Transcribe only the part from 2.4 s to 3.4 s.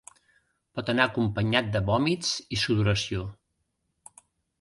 i sudoració.